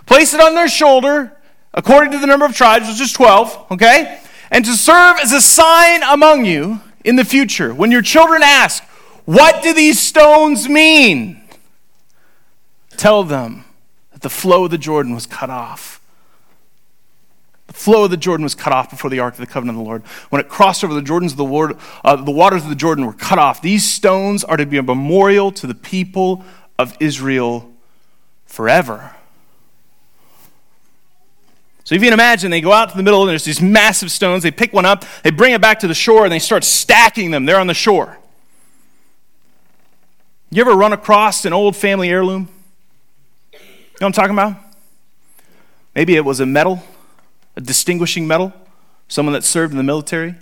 place 0.06 0.34
it 0.34 0.42
on 0.42 0.56
their 0.56 0.68
shoulder, 0.68 1.32
according 1.74 2.12
to 2.12 2.18
the 2.18 2.28
number 2.28 2.46
of 2.46 2.54
tribes, 2.54 2.90
which 2.90 3.00
is 3.00 3.14
12, 3.14 3.68
okay? 3.72 4.20
And 4.52 4.66
to 4.66 4.74
serve 4.74 5.20
as 5.22 5.32
a 5.32 5.40
sign 5.40 6.04
among 6.04 6.44
you 6.44 6.82
in 7.06 7.16
the 7.16 7.24
future. 7.24 7.74
When 7.74 7.90
your 7.90 8.02
children 8.02 8.42
ask, 8.44 8.84
What 9.24 9.64
do 9.64 9.74
these 9.74 10.02
stones 10.02 10.68
mean? 10.68 11.42
Tell 12.98 13.24
them 13.24 13.64
that 14.12 14.22
the 14.22 14.30
flow 14.30 14.66
of 14.66 14.72
the 14.72 14.78
Jordan 14.78 15.14
was 15.14 15.26
cut 15.26 15.50
off. 15.50 15.97
Flow 17.78 18.06
of 18.06 18.10
the 18.10 18.18
Jordan 18.18 18.44
was 18.44 18.56
cut 18.56 18.74
off 18.74 18.90
before 18.90 19.12
the 19.12 19.20
Ark 19.20 19.36
of 19.36 19.40
the 19.40 19.46
Covenant 19.46 19.78
of 19.78 19.84
the 19.84 19.88
Lord. 19.88 20.02
When 20.32 20.42
it 20.42 20.50
crossed 20.50 20.84
over 20.84 20.96
the 20.96 21.02
Jordans, 21.02 21.36
the, 21.36 21.44
Lord, 21.44 21.78
uh, 22.04 22.16
the 22.16 22.32
waters 22.32 22.64
of 22.64 22.70
the 22.70 22.76
Jordan 22.76 23.06
were 23.06 23.14
cut 23.14 23.38
off. 23.38 23.62
These 23.62 23.88
stones 23.88 24.44
are 24.44 24.58
to 24.58 24.66
be 24.66 24.78
a 24.78 24.84
memorial 24.84 25.52
to 25.52 25.68
the 25.68 25.76
people 25.76 26.44
of 26.80 26.98
Israel 27.00 27.72
forever. 28.48 29.12
So 31.84 31.94
if 31.94 32.02
you 32.02 32.08
can 32.08 32.14
imagine, 32.14 32.50
they 32.50 32.62
go 32.62 32.74
out 32.74 32.90
to 32.90 32.98
the 32.98 33.04
middle 33.04 33.22
and 33.22 33.30
there's 33.30 33.46
these 33.46 33.62
massive 33.62 34.12
stones. 34.12 34.42
They 34.42 34.50
pick 34.50 34.74
one 34.74 34.86
up, 34.86 35.06
they 35.24 35.30
bring 35.30 35.54
it 35.54 35.62
back 35.62 35.82
to 35.82 35.88
the 35.88 35.94
shore, 35.94 36.24
and 36.24 36.34
they 36.34 36.40
start 36.40 36.64
stacking 36.64 37.30
them 37.30 37.46
there 37.46 37.60
on 37.60 37.68
the 37.68 37.76
shore. 37.76 38.18
You 40.50 40.62
ever 40.62 40.74
run 40.74 40.94
across 40.94 41.46
an 41.46 41.54
old 41.54 41.76
family 41.76 42.10
heirloom? 42.10 42.50
You 43.54 43.60
know 43.60 43.68
what 44.00 44.08
I'm 44.08 44.12
talking 44.14 44.34
about? 44.34 44.58
Maybe 45.94 46.16
it 46.16 46.26
was 46.26 46.40
a 46.40 46.46
medal, 46.48 46.82
a 47.58 47.62
distinguishing 47.62 48.28
medal, 48.28 48.54
someone 49.08 49.34
that 49.34 49.44
served 49.44 49.74
in 49.74 49.78
the 49.78 49.84
military. 49.84 50.36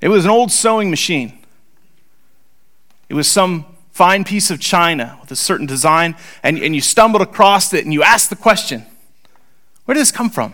It 0.00 0.08
was 0.08 0.24
an 0.24 0.30
old 0.30 0.50
sewing 0.50 0.90
machine. 0.90 1.38
It 3.10 3.14
was 3.14 3.28
some 3.28 3.66
fine 3.92 4.24
piece 4.24 4.50
of 4.50 4.58
china 4.58 5.18
with 5.20 5.30
a 5.30 5.36
certain 5.36 5.66
design, 5.66 6.16
and, 6.42 6.58
and 6.58 6.74
you 6.74 6.80
stumbled 6.80 7.20
across 7.20 7.74
it 7.74 7.84
and 7.84 7.92
you 7.92 8.02
asked 8.02 8.30
the 8.30 8.36
question 8.36 8.86
where 9.84 9.94
did 9.94 10.00
this 10.00 10.12
come 10.12 10.30
from? 10.30 10.52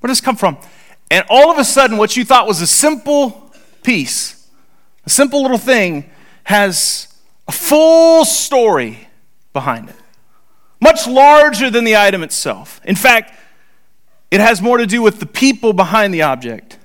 Where 0.00 0.08
did 0.08 0.12
this 0.12 0.20
come 0.20 0.36
from? 0.36 0.58
And 1.10 1.24
all 1.28 1.50
of 1.50 1.58
a 1.58 1.64
sudden, 1.64 1.96
what 1.98 2.16
you 2.16 2.24
thought 2.24 2.46
was 2.48 2.60
a 2.60 2.66
simple 2.66 3.52
piece, 3.82 4.48
a 5.04 5.10
simple 5.10 5.42
little 5.42 5.58
thing, 5.58 6.10
has 6.44 7.14
a 7.46 7.52
full 7.52 8.24
story 8.24 9.08
behind 9.52 9.90
it, 9.90 9.96
much 10.80 11.06
larger 11.06 11.70
than 11.70 11.84
the 11.84 11.96
item 11.96 12.22
itself. 12.22 12.80
In 12.84 12.96
fact, 12.96 13.34
it 14.30 14.40
has 14.40 14.62
more 14.62 14.78
to 14.78 14.86
do 14.86 15.02
with 15.02 15.20
the 15.20 15.26
people 15.26 15.72
behind 15.72 16.14
the 16.14 16.22
object 16.22 16.78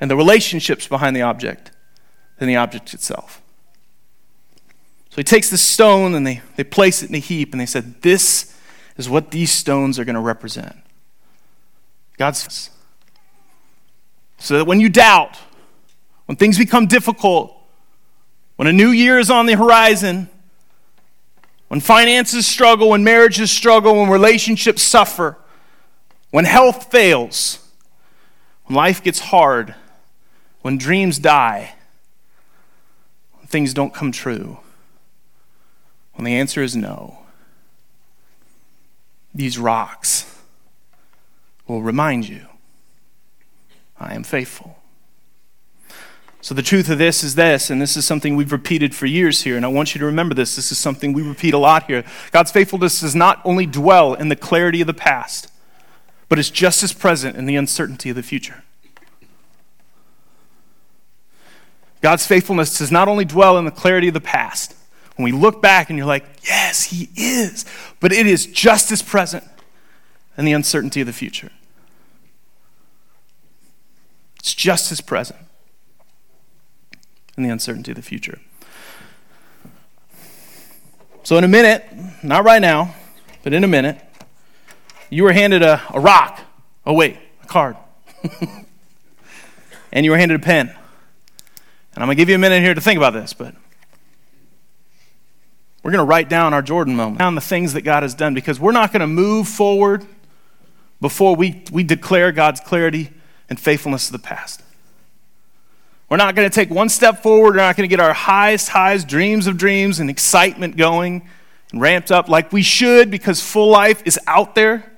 and 0.00 0.10
the 0.10 0.16
relationships 0.16 0.88
behind 0.88 1.14
the 1.14 1.22
object 1.22 1.70
than 2.38 2.48
the 2.48 2.56
object 2.56 2.94
itself. 2.94 3.40
So 5.10 5.16
he 5.16 5.24
takes 5.24 5.50
the 5.50 5.58
stone 5.58 6.14
and 6.14 6.26
they, 6.26 6.40
they 6.56 6.64
place 6.64 7.02
it 7.02 7.10
in 7.10 7.14
a 7.14 7.18
heap 7.18 7.52
and 7.52 7.60
they 7.60 7.66
said, 7.66 8.02
This 8.02 8.56
is 8.96 9.08
what 9.08 9.30
these 9.30 9.50
stones 9.50 9.98
are 9.98 10.04
going 10.04 10.14
to 10.14 10.20
represent. 10.20 10.76
God's. 12.16 12.70
So 14.38 14.58
that 14.58 14.66
when 14.66 14.80
you 14.80 14.88
doubt, 14.88 15.36
when 16.26 16.36
things 16.36 16.58
become 16.58 16.86
difficult, 16.86 17.54
when 18.56 18.68
a 18.68 18.72
new 18.72 18.90
year 18.90 19.18
is 19.18 19.30
on 19.30 19.46
the 19.46 19.56
horizon, 19.56 20.28
when 21.68 21.80
finances 21.80 22.46
struggle, 22.46 22.90
when 22.90 23.04
marriages 23.04 23.50
struggle, 23.50 23.94
when 23.96 24.10
relationships 24.10 24.82
suffer, 24.82 25.36
when 26.30 26.44
health 26.44 26.90
fails, 26.90 27.58
when 28.64 28.76
life 28.76 29.02
gets 29.02 29.20
hard, 29.20 29.74
when 30.62 30.78
dreams 30.78 31.18
die, 31.18 31.74
when 33.38 33.46
things 33.46 33.74
don't 33.74 33.94
come 33.94 34.12
true, 34.12 34.58
when 36.14 36.24
the 36.24 36.34
answer 36.34 36.62
is 36.62 36.76
no 36.76 37.20
these 39.34 39.58
rocks 39.58 40.38
will 41.66 41.82
remind 41.82 42.28
you 42.28 42.46
I 43.98 44.14
am 44.14 44.22
faithful. 44.22 44.78
So, 46.42 46.54
the 46.54 46.62
truth 46.62 46.88
of 46.88 46.96
this 46.96 47.22
is 47.22 47.34
this, 47.34 47.68
and 47.68 47.82
this 47.82 47.98
is 47.98 48.06
something 48.06 48.34
we've 48.34 48.50
repeated 48.50 48.94
for 48.94 49.04
years 49.04 49.42
here, 49.42 49.58
and 49.58 49.64
I 49.64 49.68
want 49.68 49.94
you 49.94 49.98
to 49.98 50.06
remember 50.06 50.34
this. 50.34 50.56
This 50.56 50.72
is 50.72 50.78
something 50.78 51.12
we 51.12 51.20
repeat 51.20 51.52
a 51.52 51.58
lot 51.58 51.84
here. 51.84 52.02
God's 52.32 52.50
faithfulness 52.50 53.02
does 53.02 53.14
not 53.14 53.42
only 53.44 53.66
dwell 53.66 54.14
in 54.14 54.30
the 54.30 54.36
clarity 54.36 54.80
of 54.80 54.86
the 54.86 54.94
past, 54.94 55.52
but 56.30 56.38
is 56.38 56.48
just 56.48 56.82
as 56.84 56.92
present 56.92 57.36
in 57.36 57.44
the 57.44 57.56
uncertainty 57.56 58.08
of 58.08 58.16
the 58.16 58.22
future. 58.22 58.62
God's 62.00 62.24
faithfulness 62.24 62.78
does 62.78 62.92
not 62.92 63.08
only 63.08 63.24
dwell 63.24 63.58
in 63.58 63.64
the 63.64 63.70
clarity 63.72 64.08
of 64.08 64.14
the 64.14 64.20
past. 64.20 64.74
When 65.16 65.24
we 65.24 65.32
look 65.32 65.60
back 65.60 65.90
and 65.90 65.98
you're 65.98 66.06
like, 66.06 66.24
yes, 66.44 66.84
He 66.84 67.10
is, 67.16 67.66
but 67.98 68.12
it 68.12 68.26
is 68.26 68.46
just 68.46 68.92
as 68.92 69.02
present 69.02 69.44
in 70.38 70.44
the 70.44 70.52
uncertainty 70.52 71.00
of 71.00 71.08
the 71.08 71.12
future. 71.12 71.50
It's 74.38 74.54
just 74.54 74.92
as 74.92 75.00
present 75.00 75.40
in 77.36 77.42
the 77.42 77.50
uncertainty 77.50 77.90
of 77.90 77.96
the 77.96 78.02
future. 78.02 78.38
So, 81.24 81.36
in 81.36 81.44
a 81.44 81.48
minute, 81.48 81.84
not 82.22 82.44
right 82.44 82.62
now, 82.62 82.94
but 83.42 83.52
in 83.52 83.64
a 83.64 83.68
minute, 83.68 84.00
you 85.10 85.24
were 85.24 85.32
handed 85.32 85.62
a, 85.62 85.82
a 85.92 86.00
rock. 86.00 86.40
Oh, 86.86 86.94
wait, 86.94 87.18
a 87.42 87.46
card. 87.46 87.76
and 89.92 90.04
you 90.04 90.12
were 90.12 90.18
handed 90.18 90.40
a 90.40 90.42
pen. 90.42 90.68
And 90.68 92.02
I'm 92.02 92.06
going 92.06 92.16
to 92.16 92.20
give 92.20 92.28
you 92.28 92.36
a 92.36 92.38
minute 92.38 92.62
here 92.62 92.74
to 92.74 92.80
think 92.80 92.96
about 92.96 93.12
this, 93.12 93.32
but 93.32 93.54
we're 95.82 95.90
going 95.90 96.04
to 96.04 96.08
write 96.08 96.28
down 96.28 96.54
our 96.54 96.62
Jordan 96.62 96.94
moment, 96.94 97.18
down 97.18 97.34
the 97.34 97.40
things 97.40 97.72
that 97.72 97.82
God 97.82 98.02
has 98.02 98.14
done, 98.14 98.34
because 98.34 98.60
we're 98.60 98.72
not 98.72 98.92
going 98.92 99.00
to 99.00 99.06
move 99.06 99.48
forward 99.48 100.06
before 101.00 101.34
we, 101.34 101.64
we 101.72 101.82
declare 101.82 102.30
God's 102.30 102.60
clarity 102.60 103.10
and 103.48 103.58
faithfulness 103.58 104.06
to 104.06 104.12
the 104.12 104.18
past. 104.18 104.62
We're 106.08 106.16
not 106.16 106.34
going 106.34 106.48
to 106.48 106.54
take 106.54 106.70
one 106.70 106.88
step 106.88 107.22
forward. 107.22 107.54
We're 107.54 107.62
not 107.62 107.76
going 107.76 107.88
to 107.88 107.90
get 107.90 108.00
our 108.00 108.12
highest 108.12 108.68
highs, 108.68 109.04
dreams 109.04 109.46
of 109.46 109.56
dreams, 109.56 110.00
and 110.00 110.10
excitement 110.10 110.76
going 110.76 111.28
and 111.72 111.80
ramped 111.80 112.10
up 112.10 112.28
like 112.28 112.52
we 112.52 112.62
should 112.62 113.10
because 113.10 113.40
full 113.40 113.68
life 113.68 114.02
is 114.04 114.18
out 114.26 114.54
there. 114.54 114.89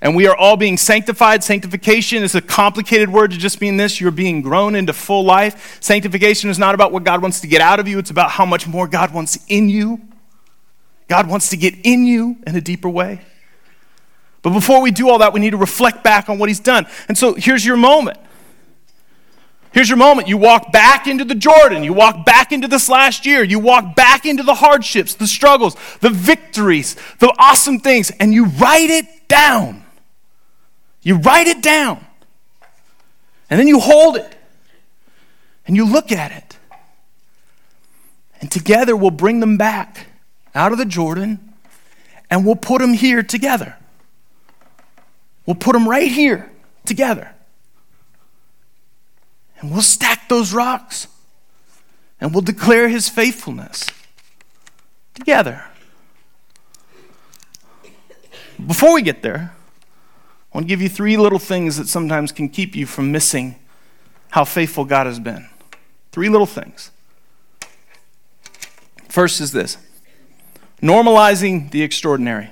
And 0.00 0.14
we 0.14 0.28
are 0.28 0.36
all 0.36 0.56
being 0.56 0.76
sanctified. 0.76 1.42
Sanctification 1.42 2.22
is 2.22 2.34
a 2.34 2.40
complicated 2.40 3.10
word 3.10 3.32
to 3.32 3.38
just 3.38 3.60
mean 3.60 3.76
this. 3.76 4.00
You're 4.00 4.10
being 4.12 4.42
grown 4.42 4.74
into 4.74 4.92
full 4.92 5.24
life. 5.24 5.78
Sanctification 5.80 6.50
is 6.50 6.58
not 6.58 6.74
about 6.74 6.92
what 6.92 7.04
God 7.04 7.20
wants 7.20 7.40
to 7.40 7.48
get 7.48 7.60
out 7.60 7.80
of 7.80 7.88
you, 7.88 7.98
it's 7.98 8.10
about 8.10 8.30
how 8.30 8.46
much 8.46 8.66
more 8.66 8.86
God 8.86 9.12
wants 9.12 9.38
in 9.48 9.68
you. 9.68 10.00
God 11.08 11.28
wants 11.28 11.50
to 11.50 11.56
get 11.56 11.74
in 11.84 12.04
you 12.04 12.36
in 12.46 12.54
a 12.54 12.60
deeper 12.60 12.88
way. 12.88 13.22
But 14.42 14.50
before 14.50 14.80
we 14.80 14.90
do 14.90 15.08
all 15.08 15.18
that, 15.18 15.32
we 15.32 15.40
need 15.40 15.50
to 15.50 15.56
reflect 15.56 16.04
back 16.04 16.28
on 16.28 16.38
what 16.38 16.48
He's 16.48 16.60
done. 16.60 16.86
And 17.08 17.18
so 17.18 17.34
here's 17.34 17.64
your 17.64 17.76
moment. 17.76 18.18
Here's 19.72 19.88
your 19.88 19.98
moment. 19.98 20.28
You 20.28 20.36
walk 20.36 20.72
back 20.72 21.06
into 21.06 21.24
the 21.24 21.34
Jordan. 21.34 21.82
You 21.84 21.92
walk 21.92 22.24
back 22.24 22.52
into 22.52 22.68
this 22.68 22.88
last 22.88 23.26
year. 23.26 23.42
You 23.42 23.58
walk 23.58 23.94
back 23.94 24.24
into 24.24 24.42
the 24.42 24.54
hardships, 24.54 25.14
the 25.14 25.26
struggles, 25.26 25.76
the 26.00 26.10
victories, 26.10 26.96
the 27.18 27.34
awesome 27.38 27.80
things, 27.80 28.10
and 28.18 28.32
you 28.32 28.46
write 28.46 28.90
it 28.90 29.28
down. 29.28 29.84
You 31.02 31.16
write 31.16 31.46
it 31.46 31.62
down. 31.62 32.04
And 33.50 33.58
then 33.58 33.66
you 33.66 33.80
hold 33.80 34.16
it. 34.16 34.34
And 35.66 35.76
you 35.76 35.84
look 35.84 36.12
at 36.12 36.32
it. 36.32 36.56
And 38.40 38.50
together 38.50 38.96
we'll 38.96 39.10
bring 39.10 39.40
them 39.40 39.56
back 39.56 40.06
out 40.54 40.72
of 40.72 40.78
the 40.78 40.84
Jordan 40.84 41.54
and 42.30 42.44
we'll 42.44 42.56
put 42.56 42.80
them 42.80 42.92
here 42.92 43.22
together. 43.22 43.76
We'll 45.46 45.56
put 45.56 45.72
them 45.72 45.88
right 45.88 46.10
here 46.10 46.50
together. 46.84 47.34
And 49.60 49.72
we'll 49.72 49.82
stack 49.82 50.28
those 50.28 50.52
rocks 50.52 51.08
and 52.20 52.32
we'll 52.32 52.42
declare 52.42 52.88
his 52.88 53.08
faithfulness 53.08 53.86
together. 55.14 55.64
Before 58.64 58.94
we 58.94 59.02
get 59.02 59.22
there, 59.22 59.54
want 60.58 60.66
to 60.66 60.72
give 60.72 60.82
you 60.82 60.88
three 60.88 61.16
little 61.16 61.38
things 61.38 61.76
that 61.76 61.86
sometimes 61.86 62.32
can 62.32 62.48
keep 62.48 62.74
you 62.74 62.84
from 62.84 63.12
missing 63.12 63.54
how 64.30 64.44
faithful 64.44 64.84
God 64.84 65.06
has 65.06 65.20
been. 65.20 65.48
Three 66.10 66.28
little 66.28 66.48
things. 66.48 66.90
First 69.08 69.40
is 69.40 69.52
this 69.52 69.78
normalizing 70.82 71.70
the 71.70 71.84
extraordinary. 71.84 72.50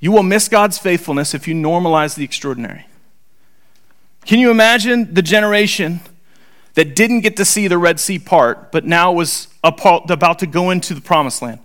You 0.00 0.10
will 0.10 0.24
miss 0.24 0.48
God's 0.48 0.78
faithfulness 0.78 1.32
if 1.32 1.46
you 1.46 1.54
normalize 1.54 2.16
the 2.16 2.24
extraordinary. 2.24 2.86
Can 4.26 4.40
you 4.40 4.50
imagine 4.50 5.14
the 5.14 5.22
generation 5.22 6.00
that 6.74 6.96
didn't 6.96 7.20
get 7.20 7.36
to 7.36 7.44
see 7.44 7.68
the 7.68 7.78
Red 7.78 8.00
Sea 8.00 8.18
part, 8.18 8.72
but 8.72 8.84
now 8.84 9.12
was 9.12 9.46
about 9.62 10.40
to 10.40 10.48
go 10.48 10.70
into 10.70 10.92
the 10.92 11.00
promised 11.00 11.40
land? 11.40 11.60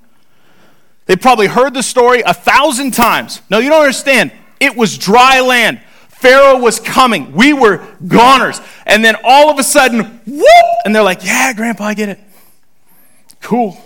They 1.08 1.16
probably 1.16 1.48
heard 1.48 1.74
the 1.74 1.82
story 1.82 2.22
a 2.22 2.34
thousand 2.36 2.92
times. 2.92 3.42
No, 3.50 3.58
you 3.58 3.72
don't 3.72 3.82
understand. 3.82 4.32
It 4.60 4.76
was 4.76 4.98
dry 4.98 5.40
land. 5.42 5.82
Pharaoh 6.10 6.58
was 6.58 6.80
coming. 6.80 7.32
We 7.34 7.54
were 7.54 7.86
goners. 8.08 8.60
And 8.86 9.06
then 9.06 9.16
all 9.24 9.52
of 9.52 9.60
a 9.60 9.64
sudden, 9.64 10.20
whoop! 10.26 10.66
And 10.84 10.96
they're 10.96 11.04
like, 11.04 11.24
yeah, 11.24 11.54
Grandpa, 11.54 11.84
I 11.84 11.94
get 11.94 12.10
it. 12.10 12.20
Cool. 13.40 13.78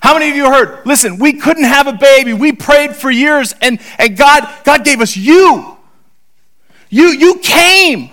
How 0.00 0.12
many 0.14 0.30
of 0.30 0.36
you 0.36 0.44
heard? 0.46 0.86
Listen, 0.86 1.18
we 1.18 1.32
couldn't 1.32 1.64
have 1.64 1.86
a 1.86 1.92
baby. 1.92 2.34
We 2.34 2.52
prayed 2.52 2.94
for 2.94 3.10
years, 3.10 3.54
and, 3.60 3.80
and 3.98 4.16
God, 4.16 4.46
God 4.64 4.84
gave 4.84 5.00
us 5.00 5.16
you. 5.16 5.76
You, 6.90 7.08
you 7.08 7.38
came. 7.42 8.10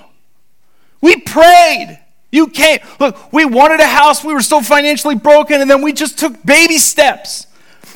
We 1.01 1.17
prayed. 1.17 1.99
You 2.31 2.47
came. 2.47 2.79
Look, 2.99 3.31
we 3.31 3.45
wanted 3.45 3.79
a 3.81 3.87
house. 3.87 4.23
We 4.23 4.33
were 4.33 4.41
so 4.41 4.61
financially 4.61 5.15
broken, 5.15 5.61
and 5.61 5.69
then 5.69 5.81
we 5.81 5.93
just 5.93 6.17
took 6.17 6.41
baby 6.43 6.77
steps. 6.77 7.47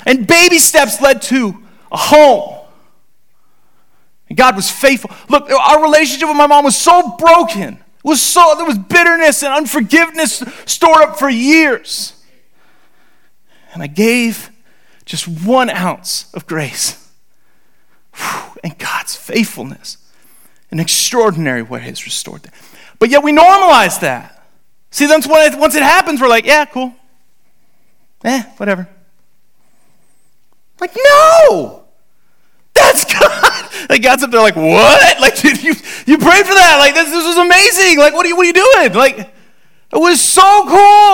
And 0.05 0.27
baby 0.27 0.59
steps 0.59 1.01
led 1.01 1.21
to 1.23 1.63
a 1.91 1.97
home. 1.97 2.58
And 4.29 4.37
God 4.37 4.55
was 4.55 4.69
faithful. 4.69 5.11
Look, 5.27 5.49
our 5.49 5.81
relationship 5.81 6.27
with 6.27 6.37
my 6.37 6.47
mom 6.47 6.63
was 6.63 6.77
so 6.77 7.15
broken. 7.17 7.73
It 7.73 8.03
was 8.03 8.21
so 8.21 8.53
there 8.55 8.65
was 8.65 8.77
bitterness 8.77 9.43
and 9.43 9.53
unforgiveness 9.53 10.43
stored 10.65 11.01
up 11.01 11.19
for 11.19 11.29
years. 11.29 12.13
And 13.73 13.83
I 13.83 13.87
gave 13.87 14.51
just 15.05 15.27
one 15.27 15.69
ounce 15.69 16.31
of 16.33 16.45
grace. 16.45 17.11
And 18.63 18.77
God's 18.77 19.15
faithfulness 19.15 19.97
in 20.71 20.79
extraordinary 20.79 21.61
way 21.61 21.79
has 21.79 22.05
restored 22.05 22.43
that. 22.43 22.53
But 22.99 23.09
yet 23.09 23.23
we 23.23 23.31
normalize 23.31 24.01
that. 24.01 24.47
See, 24.91 25.05
then 25.05 25.21
once 25.27 25.75
it 25.75 25.83
happens, 25.83 26.19
we're 26.19 26.27
like, 26.27 26.45
yeah, 26.45 26.65
cool. 26.65 26.93
Eh, 28.23 28.43
whatever. 28.57 28.89
Like, 30.79 30.95
no! 30.95 31.85
That's 32.73 33.05
God. 33.19 33.58
Like 33.89 34.01
God's 34.01 34.23
up 34.23 34.31
there 34.31 34.41
like, 34.41 34.55
what? 34.55 35.19
Like 35.21 35.39
dude, 35.39 35.61
you 35.61 35.73
you 36.05 36.17
prayed 36.17 36.45
for 36.45 36.53
that. 36.53 36.77
Like 36.79 36.93
this, 36.93 37.09
this 37.09 37.25
was 37.25 37.37
amazing. 37.37 37.99
Like 37.99 38.13
what 38.13 38.25
are 38.25 38.29
you 38.29 38.35
what 38.35 38.43
are 38.43 38.47
you 38.47 38.53
doing? 38.53 38.93
Like 38.93 39.17
it 39.19 39.97
was 39.97 40.21
so 40.21 40.65
cool. 40.67 41.13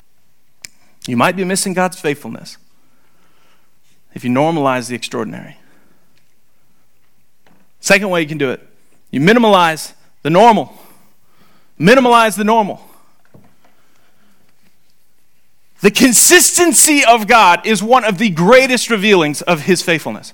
You 1.08 1.18
might 1.18 1.36
be 1.36 1.44
missing 1.44 1.74
God's 1.74 2.00
faithfulness 2.00 2.58
if 4.14 4.24
you 4.24 4.30
normalize 4.30 4.90
the 4.90 4.96
extraordinary. 4.96 5.58
Second 7.80 8.10
way 8.10 8.22
you 8.22 8.28
can 8.28 8.38
do 8.38 8.50
it. 8.52 8.68
You 9.12 9.20
minimalize 9.20 9.94
the 10.24 10.30
normal. 10.30 10.74
Minimalize 11.80 12.38
the 12.38 12.44
normal. 12.44 12.82
The 15.82 15.92
consistency 15.92 17.04
of 17.06 17.28
God 17.28 17.66
is 17.68 17.84
one 17.84 18.06
of 18.06 18.18
the 18.18 18.30
greatest 18.30 18.90
revealings 18.90 19.42
of 19.44 19.62
his 19.62 19.82
faithfulness. 19.84 20.34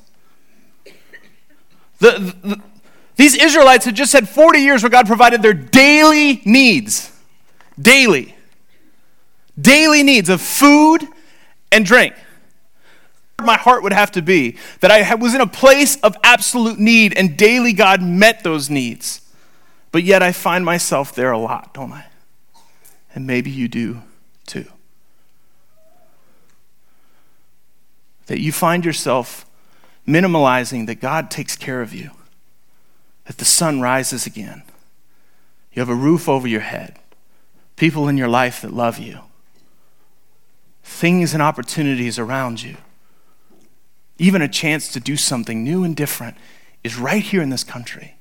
The, 2.01 2.35
the, 2.43 2.61
these 3.15 3.35
Israelites 3.35 3.85
had 3.85 3.95
just 3.95 4.11
had 4.11 4.27
40 4.27 4.59
years 4.59 4.81
where 4.81 4.89
God 4.89 5.05
provided 5.05 5.43
their 5.43 5.53
daily 5.53 6.41
needs. 6.43 7.15
Daily. 7.79 8.35
Daily 9.59 10.01
needs 10.01 10.27
of 10.27 10.41
food 10.41 11.07
and 11.71 11.85
drink. 11.85 12.15
My 13.39 13.55
heart 13.55 13.83
would 13.83 13.93
have 13.93 14.11
to 14.13 14.23
be 14.23 14.57
that 14.79 14.89
I 14.89 15.13
was 15.13 15.35
in 15.35 15.41
a 15.41 15.47
place 15.47 15.97
of 15.97 16.17
absolute 16.23 16.79
need 16.79 17.15
and 17.15 17.37
daily 17.37 17.73
God 17.73 18.01
met 18.01 18.43
those 18.43 18.69
needs. 18.69 19.21
But 19.91 20.01
yet 20.01 20.23
I 20.23 20.31
find 20.31 20.65
myself 20.65 21.13
there 21.13 21.31
a 21.31 21.37
lot, 21.37 21.75
don't 21.75 21.91
I? 21.91 22.05
And 23.13 23.27
maybe 23.27 23.51
you 23.51 23.67
do 23.67 24.01
too. 24.47 24.65
That 28.25 28.39
you 28.39 28.51
find 28.51 28.83
yourself 28.83 29.45
minimalizing 30.07 30.87
that 30.87 30.99
God 30.99 31.29
takes 31.31 31.55
care 31.55 31.81
of 31.81 31.93
you, 31.93 32.11
that 33.25 33.37
the 33.37 33.45
sun 33.45 33.81
rises 33.81 34.25
again, 34.25 34.63
you 35.73 35.79
have 35.79 35.89
a 35.89 35.95
roof 35.95 36.27
over 36.27 36.47
your 36.47 36.61
head, 36.61 36.99
people 37.75 38.07
in 38.07 38.17
your 38.17 38.27
life 38.27 38.61
that 38.61 38.73
love 38.73 38.99
you, 38.99 39.19
things 40.83 41.33
and 41.33 41.41
opportunities 41.41 42.19
around 42.19 42.61
you, 42.61 42.77
even 44.17 44.41
a 44.41 44.47
chance 44.47 44.91
to 44.91 44.99
do 44.99 45.15
something 45.15 45.63
new 45.63 45.83
and 45.83 45.95
different 45.95 46.35
is 46.83 46.97
right 46.97 47.23
here 47.23 47.41
in 47.41 47.49
this 47.49 47.63
country. 47.63 48.15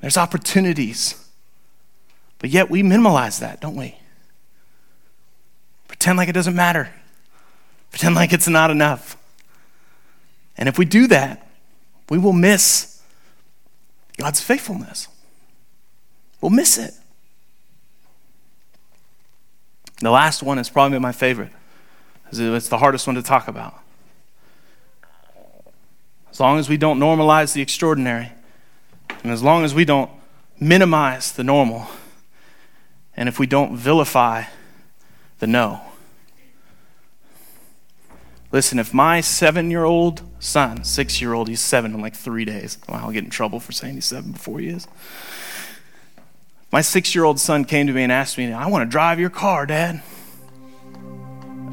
There's 0.00 0.16
opportunities 0.16 1.22
But 2.42 2.50
yet 2.50 2.68
we 2.68 2.82
minimalize 2.82 3.38
that, 3.38 3.60
don't 3.60 3.76
we? 3.76 3.94
Pretend 5.86 6.18
like 6.18 6.28
it 6.28 6.32
doesn't 6.32 6.56
matter. 6.56 6.90
Pretend 7.90 8.16
like 8.16 8.32
it's 8.32 8.48
not 8.48 8.72
enough. 8.72 9.16
And 10.62 10.68
if 10.68 10.78
we 10.78 10.84
do 10.84 11.08
that, 11.08 11.44
we 12.08 12.18
will 12.18 12.32
miss 12.32 13.02
God's 14.16 14.40
faithfulness. 14.40 15.08
We'll 16.40 16.52
miss 16.52 16.78
it. 16.78 16.94
The 19.98 20.12
last 20.12 20.40
one 20.40 20.60
is 20.60 20.70
probably 20.70 21.00
my 21.00 21.10
favorite. 21.10 21.50
It's 22.30 22.68
the 22.68 22.78
hardest 22.78 23.08
one 23.08 23.16
to 23.16 23.22
talk 23.22 23.48
about. 23.48 23.74
As 26.30 26.38
long 26.38 26.60
as 26.60 26.68
we 26.68 26.76
don't 26.76 27.00
normalize 27.00 27.54
the 27.54 27.60
extraordinary, 27.60 28.30
and 29.24 29.32
as 29.32 29.42
long 29.42 29.64
as 29.64 29.74
we 29.74 29.84
don't 29.84 30.12
minimize 30.60 31.32
the 31.32 31.42
normal, 31.42 31.88
and 33.16 33.28
if 33.28 33.40
we 33.40 33.48
don't 33.48 33.76
vilify 33.76 34.44
the 35.40 35.48
no. 35.48 35.80
Listen, 38.52 38.78
if 38.78 38.92
my 38.92 39.22
seven 39.22 39.70
year 39.70 39.84
old 39.84 40.22
son, 40.38 40.84
six 40.84 41.22
year 41.22 41.32
old, 41.32 41.48
he's 41.48 41.60
seven 41.60 41.94
in 41.94 42.00
like 42.02 42.14
three 42.14 42.44
days. 42.44 42.76
Wow, 42.86 43.04
I'll 43.04 43.10
get 43.10 43.24
in 43.24 43.30
trouble 43.30 43.58
for 43.58 43.72
saying 43.72 43.94
he's 43.94 44.04
seven 44.04 44.32
before 44.32 44.60
he 44.60 44.68
is. 44.68 44.86
My 46.70 46.82
six 46.82 47.14
year 47.14 47.24
old 47.24 47.40
son 47.40 47.64
came 47.64 47.86
to 47.86 47.92
me 47.92 48.02
and 48.02 48.12
asked 48.12 48.36
me, 48.36 48.52
I 48.52 48.66
want 48.68 48.82
to 48.82 48.90
drive 48.90 49.18
your 49.18 49.30
car, 49.30 49.64
Dad. 49.64 50.02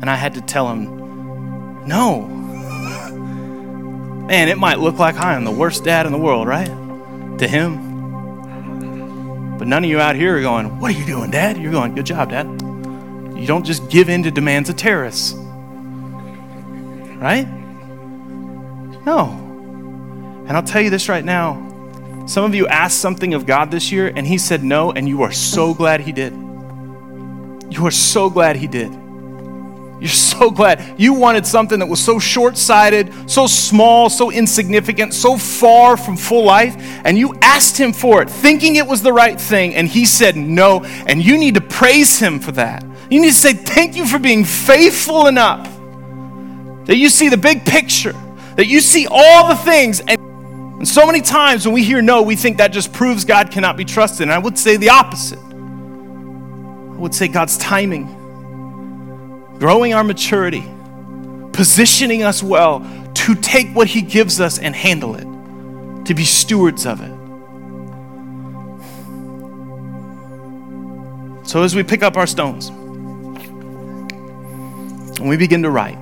And 0.02 0.10
I 0.10 0.16
had 0.16 0.36
to 0.36 0.42
tell 0.42 0.70
him, 0.70 1.86
no. 1.86 2.22
Man, 4.28 4.48
it 4.48 4.58
might 4.58 4.80
look 4.80 4.98
like 4.98 5.16
I 5.16 5.34
am 5.34 5.44
the 5.44 5.52
worst 5.52 5.84
dad 5.84 6.06
in 6.06 6.14
the 6.14 6.18
world, 6.18 6.48
right? 6.48 6.68
To 7.40 7.48
him. 7.48 7.90
But 9.58 9.68
none 9.68 9.84
of 9.84 9.90
you 9.90 10.00
out 10.00 10.16
here 10.16 10.38
are 10.38 10.42
going, 10.42 10.80
What 10.80 10.96
are 10.96 10.98
you 10.98 11.06
doing, 11.06 11.32
Dad? 11.32 11.58
You're 11.58 11.74
going, 11.74 11.94
Good 11.96 12.06
job, 12.06 12.30
Dad. 12.30 12.46
You 13.38 13.46
don't 13.46 13.66
just 13.66 13.90
give 13.90 14.08
in 14.08 14.24
to 14.24 14.32
demands 14.32 14.70
of 14.70 14.78
terrorists. 14.78 15.34
Right? 17.20 17.48
No. 19.06 19.30
And 20.48 20.52
I'll 20.52 20.64
tell 20.64 20.82
you 20.82 20.90
this 20.90 21.10
right 21.10 21.24
now. 21.24 21.66
Some 22.28 22.46
of 22.46 22.56
you 22.56 22.68
asked 22.68 23.00
something 23.00 23.34
of 23.34 23.46
God 23.46 23.72
this 23.72 23.92
year 23.92 24.12
and 24.16 24.26
He 24.26 24.38
said 24.38 24.64
no, 24.64 24.92
and 24.92 25.08
you 25.08 25.24
are 25.24 25.32
so 25.32 25.74
glad 25.74 26.02
He 26.02 26.12
did. 26.12 26.32
You 26.34 27.86
are 27.86 27.92
so 27.92 28.30
glad 28.30 28.56
He 28.56 28.68
did. 28.68 28.92
You're 30.00 30.08
so 30.08 30.50
glad. 30.50 30.96
You 30.98 31.14
wanted 31.14 31.46
something 31.46 31.80
that 31.80 31.88
was 31.88 32.04
so 32.04 32.20
short 32.20 32.58
sighted, 32.58 33.30
so 33.30 33.48
small, 33.48 34.10
so 34.10 34.32
insignificant, 34.32 35.14
so 35.14 35.38
far 35.38 35.98
from 35.98 36.16
full 36.16 36.46
life, 36.46 36.76
and 37.04 37.18
you 37.18 37.36
asked 37.42 37.78
Him 37.78 37.92
for 37.92 38.22
it, 38.22 38.30
thinking 38.30 38.78
it 38.78 38.88
was 38.88 39.02
the 39.02 39.12
right 39.12 39.40
thing, 39.40 39.76
and 39.76 39.88
He 39.90 40.06
said 40.06 40.38
no. 40.38 40.84
And 40.84 41.24
you 41.24 41.38
need 41.38 41.56
to 41.56 41.62
praise 41.62 42.18
Him 42.18 42.40
for 42.40 42.54
that. 42.54 42.84
You 43.10 43.20
need 43.20 43.30
to 43.30 43.34
say, 43.34 43.54
Thank 43.54 43.98
you 43.98 44.06
for 44.08 44.20
being 44.20 44.46
faithful 44.46 45.28
enough 45.28 45.79
that 46.90 46.98
you 46.98 47.08
see 47.08 47.30
the 47.30 47.38
big 47.38 47.64
picture, 47.66 48.14
that 48.56 48.66
you 48.66 48.82
see 48.82 49.06
all 49.06 49.48
the 49.48 49.56
things. 49.56 50.00
And, 50.00 50.20
and 50.20 50.88
so 50.88 51.06
many 51.06 51.22
times 51.22 51.64
when 51.64 51.76
we 51.76 51.84
hear 51.84 52.02
no, 52.02 52.24
we 52.24 52.36
think 52.36 52.58
that 52.58 52.70
just 52.70 52.92
proves 52.92 53.26
God 53.26 53.52
cannot 53.52 53.78
be 53.78 53.86
trusted. 53.86 54.24
And 54.24 54.32
I 54.32 54.40
would 54.40 54.58
say 54.58 54.76
the 54.76 54.90
opposite. 54.90 55.38
I 55.38 56.98
would 56.98 57.14
say 57.14 57.28
God's 57.28 57.60
timing 57.60 58.08
growing 59.60 59.94
our 59.94 60.04
maturity, 60.04 60.64
positioning 61.54 62.24
us 62.24 62.42
well 62.42 62.80
to 63.14 63.36
take 63.36 63.70
what 63.76 63.88
He 63.88 64.02
gives 64.02 64.42
us 64.42 64.58
and 64.58 64.76
handle 64.76 65.14
it, 65.16 66.06
to 66.08 66.16
be 66.16 66.26
stewards 66.26 66.88
of 66.88 67.02
it. 67.02 67.14
So, 71.48 71.62
as 71.62 71.76
we 71.76 71.84
pick 71.84 72.02
up 72.02 72.18
our 72.18 72.26
stones 72.26 72.70
and 75.20 75.30
we 75.30 75.38
begin 75.38 75.62
to 75.62 75.70
write, 75.70 76.00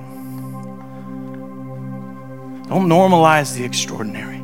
don't 2.68 2.86
normalize 2.86 3.56
the 3.56 3.64
extraordinary. 3.64 4.38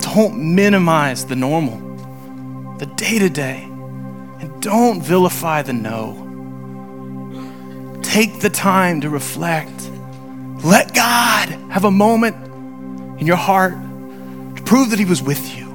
Don't 0.00 0.54
minimize 0.54 1.26
the 1.26 1.36
normal, 1.36 2.76
the 2.78 2.86
day 2.86 3.18
to 3.18 3.28
day, 3.28 3.64
and 3.64 4.62
don't 4.62 5.02
vilify 5.02 5.60
the 5.60 5.74
no. 5.74 6.26
Take 8.02 8.40
the 8.40 8.48
time 8.48 9.02
to 9.02 9.10
reflect. 9.10 9.90
Let 10.64 10.94
God 10.94 11.50
have 11.70 11.84
a 11.84 11.90
moment 11.90 12.34
in 13.20 13.26
your 13.26 13.36
heart 13.36 13.74
to 13.74 14.62
prove 14.64 14.88
that 14.90 14.98
He 14.98 15.04
was 15.04 15.22
with 15.22 15.54
you. 15.54 15.68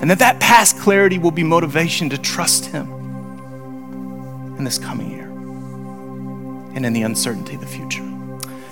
And 0.00 0.08
that 0.08 0.20
that 0.20 0.38
past 0.38 0.78
clarity 0.78 1.18
will 1.18 1.32
be 1.32 1.42
motivation 1.42 2.10
to 2.10 2.18
trust 2.18 2.66
Him 2.66 2.88
in 4.56 4.62
this 4.62 4.78
coming 4.78 5.10
year 5.10 5.28
and 6.76 6.86
in 6.86 6.92
the 6.92 7.02
uncertainty 7.02 7.56
of 7.56 7.60
the 7.60 7.66
future. 7.66 8.19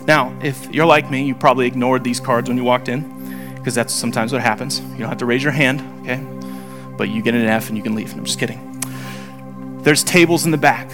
Now, 0.09 0.35
if 0.43 0.75
you're 0.75 0.87
like 0.87 1.11
me, 1.11 1.25
you 1.25 1.35
probably 1.35 1.67
ignored 1.67 2.03
these 2.03 2.19
cards 2.19 2.49
when 2.49 2.57
you 2.57 2.65
walked 2.65 2.89
in, 2.89 3.55
because 3.55 3.75
that's 3.75 3.93
sometimes 3.93 4.33
what 4.33 4.41
happens. 4.41 4.81
You 4.81 4.97
don't 4.97 5.09
have 5.11 5.19
to 5.19 5.27
raise 5.27 5.43
your 5.43 5.53
hand, 5.53 5.83
okay? 6.01 6.17
But 6.97 7.11
you 7.11 7.21
get 7.21 7.35
an 7.35 7.45
F 7.45 7.69
and 7.69 7.77
you 7.77 7.83
can 7.83 7.95
leave. 7.95 8.15
I'm 8.15 8.25
just 8.25 8.39
kidding. 8.39 8.65
There's 9.83 10.03
tables 10.03 10.47
in 10.47 10.51
the 10.51 10.57
back 10.57 10.91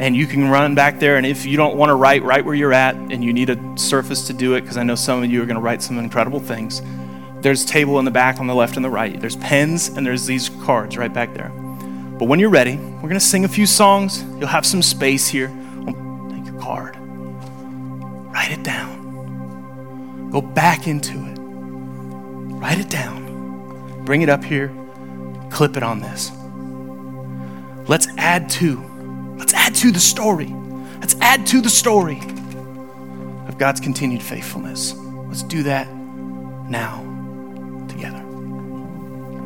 and 0.00 0.16
you 0.16 0.26
can 0.26 0.48
run 0.48 0.74
back 0.74 0.98
there. 0.98 1.18
And 1.18 1.26
if 1.26 1.44
you 1.46 1.56
don't 1.56 1.76
want 1.76 1.90
to 1.90 1.94
write 1.94 2.24
right 2.24 2.44
where 2.44 2.54
you're 2.54 2.72
at 2.72 2.96
and 2.96 3.22
you 3.22 3.32
need 3.32 3.50
a 3.50 3.78
surface 3.78 4.26
to 4.26 4.32
do 4.32 4.54
it, 4.54 4.62
because 4.62 4.76
I 4.76 4.82
know 4.82 4.94
some 4.94 5.22
of 5.22 5.30
you 5.30 5.42
are 5.42 5.46
going 5.46 5.56
to 5.56 5.62
write 5.62 5.82
some 5.82 5.98
incredible 5.98 6.40
things, 6.40 6.82
there's 7.42 7.64
table 7.64 7.98
in 7.98 8.06
the 8.06 8.10
back 8.10 8.40
on 8.40 8.46
the 8.46 8.54
left 8.54 8.76
and 8.76 8.84
the 8.84 8.90
right. 8.90 9.20
There's 9.20 9.36
pens 9.36 9.88
and 9.88 10.06
there's 10.06 10.24
these 10.24 10.48
cards 10.64 10.96
right 10.96 11.12
back 11.12 11.34
there. 11.34 11.50
But 12.18 12.28
when 12.28 12.40
you're 12.40 12.48
ready, 12.50 12.76
we're 12.76 13.02
going 13.02 13.14
to 13.14 13.20
sing 13.20 13.44
a 13.44 13.48
few 13.48 13.66
songs. 13.66 14.22
You'll 14.38 14.46
have 14.46 14.64
some 14.64 14.82
space 14.82 15.28
here. 15.28 15.48
Take 16.30 16.46
your 16.46 16.58
card, 16.60 16.96
write 18.44 18.58
it 18.58 18.62
down, 18.62 20.30
go 20.30 20.42
back 20.42 20.86
into 20.86 21.14
it, 21.14 21.38
write 22.60 22.78
it 22.78 22.90
down, 22.90 24.04
bring 24.04 24.20
it 24.20 24.28
up 24.28 24.44
here, 24.44 24.70
clip 25.50 25.78
it 25.78 25.82
on 25.82 26.00
this. 26.00 26.30
Let's 27.88 28.06
add 28.18 28.50
to 28.50 28.82
Let's 29.36 29.52
add 29.52 29.74
to 29.76 29.90
the 29.90 30.00
story. 30.00 30.46
Let's 31.00 31.16
add 31.20 31.46
to 31.48 31.60
the 31.60 31.68
story 31.68 32.20
of 33.48 33.58
God's 33.58 33.80
continued 33.80 34.22
faithfulness. 34.22 34.94
Let's 34.94 35.42
do 35.42 35.64
that 35.64 35.88
now. 36.68 37.03